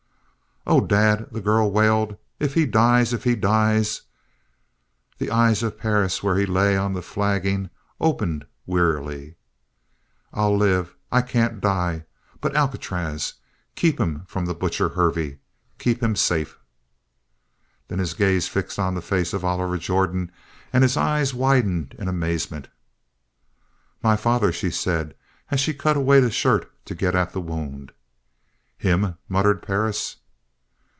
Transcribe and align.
"Oh, 0.67 0.79
Dad," 0.79 1.27
the 1.31 1.41
girl 1.41 1.71
wailed, 1.71 2.17
"if 2.39 2.53
he 2.53 2.67
dies 2.67 3.13
if 3.13 3.23
he 3.23 3.35
dies" 3.35 4.03
The 5.17 5.31
eyes 5.31 5.63
of 5.63 5.79
Perris, 5.79 6.21
where 6.21 6.37
he 6.37 6.45
lay 6.45 6.77
on 6.77 6.93
the 6.93 7.01
flagging, 7.01 7.71
opened 7.99 8.45
wearily. 8.67 9.33
"I'll 10.31 10.55
live 10.55 10.95
I 11.11 11.23
can't 11.23 11.59
die! 11.61 12.05
But 12.41 12.55
Alcatraz... 12.55 13.33
keep 13.73 13.99
him 13.99 14.23
from 14.27 14.45
butcher 14.45 14.89
Hervey... 14.89 15.39
keep 15.79 16.01
him 16.03 16.15
safe...." 16.15 16.59
Then 17.87 17.97
his 17.97 18.13
gaze 18.13 18.47
fixed 18.47 18.77
on 18.77 18.93
the 18.93 19.01
face 19.01 19.33
of 19.33 19.43
Oliver 19.43 19.79
Jordan 19.79 20.31
and 20.71 20.83
his 20.83 20.95
eyes 20.95 21.33
widened 21.33 21.95
in 21.97 22.07
amazement. 22.07 22.67
"My 24.03 24.15
father," 24.15 24.51
she 24.53 24.69
said, 24.69 25.15
as 25.49 25.59
she 25.59 25.73
cut 25.73 25.97
away 25.97 26.19
the 26.19 26.29
shirt 26.29 26.71
to 26.85 26.93
get 26.93 27.15
at 27.15 27.33
the 27.33 27.41
wound. 27.41 27.93
"Him!" 28.77 29.17
muttered 29.27 29.63
Perris. 29.63 30.17